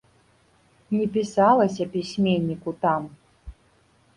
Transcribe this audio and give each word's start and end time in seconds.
Не 0.91 1.05
пісалася 1.17 1.85
пісьменніку 1.97 2.73
там. 2.87 3.09